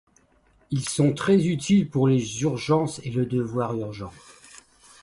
Ils 0.71 0.89
sont 0.89 1.13
très 1.13 1.45
utiles 1.45 1.87
pour 1.87 2.07
les 2.07 2.41
urgences 2.41 2.99
et 3.03 3.11
le 3.11 3.23
devoir 3.27 3.75
urgent. 3.75 4.11